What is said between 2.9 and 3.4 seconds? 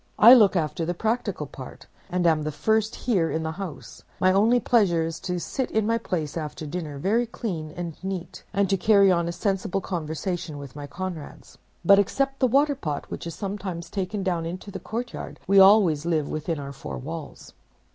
here